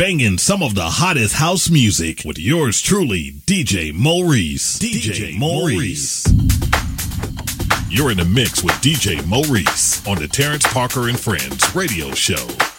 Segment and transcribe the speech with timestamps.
[0.00, 4.78] banging some of the hottest house music with yours truly, DJ Moreese.
[4.78, 6.24] DJ, Moreese.
[7.90, 12.69] You're in the mix with DJ Moreese on the Terrence Parker and Friends radio show.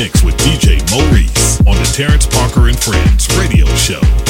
[0.00, 4.29] mix with DJ Moreese on the Terrence Parker and Friends radio show.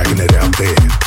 [0.03, 1.00] jacking it out there.